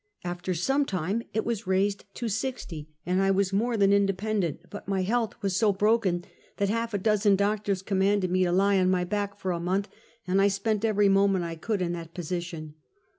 [0.23, 4.87] After some time it was raised to sixty, and I was more than independent; but
[4.87, 6.25] my health was so broken
[6.57, 9.89] that half a dozen doctors commanded me to lie on my back for a month,
[10.25, 12.73] and I spent every moment I could in that position.